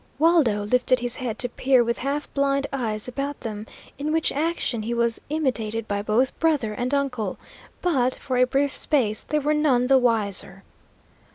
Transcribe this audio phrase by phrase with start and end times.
[0.17, 3.67] Waldo lifted his head to peer with half blind eyes about them,
[3.99, 7.37] in which action he was imitated by both brother and uncle;
[7.83, 10.63] but, for a brief space, they were none the wiser.